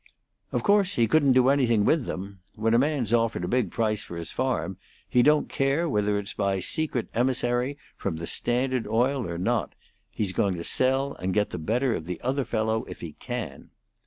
[0.51, 2.39] "Of course, he couldn't do anything with them.
[2.55, 4.77] When a man's offered a big price for his farm,
[5.07, 9.75] he don't care whether it's by a secret emissary from the Standard Oil or not;
[10.09, 13.69] he's going to sell and get the better of the other fellow if he can.